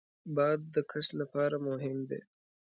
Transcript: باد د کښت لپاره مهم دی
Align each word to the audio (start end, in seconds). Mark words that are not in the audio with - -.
باد 0.35 0.59
د 0.75 0.77
کښت 0.91 1.11
لپاره 1.21 1.55
مهم 1.67 1.97
دی 2.09 2.21